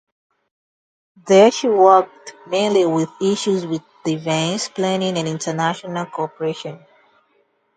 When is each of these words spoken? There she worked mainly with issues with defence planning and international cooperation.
There 1.27 1.51
she 1.51 1.67
worked 1.69 2.33
mainly 2.47 2.87
with 2.87 3.11
issues 3.21 3.67
with 3.67 3.83
defence 4.03 4.67
planning 4.67 5.15
and 5.15 5.27
international 5.27 6.07
cooperation. 6.07 6.83